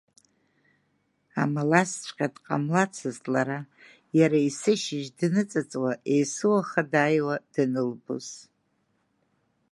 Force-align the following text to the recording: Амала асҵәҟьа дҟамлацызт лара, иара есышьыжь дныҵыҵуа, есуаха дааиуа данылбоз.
Амала 1.41 1.81
асҵәҟьа 1.83 2.27
дҟамлацызт 2.35 3.23
лара, 3.33 3.59
иара 4.19 4.37
есышьыжь 4.45 5.09
дныҵыҵуа, 5.17 5.91
есуаха 6.15 6.81
дааиуа 6.91 7.35
данылбоз. 7.51 8.27